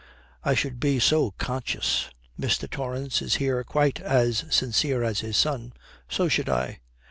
'I 0.43 0.55
should 0.55 0.79
be 0.79 0.99
so 0.99 1.29
conscious.' 1.37 2.09
Mr. 2.39 2.67
Torrance 2.67 3.21
is 3.21 3.35
here 3.35 3.63
quite 3.63 3.99
as 4.01 4.45
sincere 4.49 5.03
as 5.03 5.19
his 5.19 5.37
son. 5.37 5.73
'So 6.09 6.27
should 6.27 6.49
I.' 6.49 6.79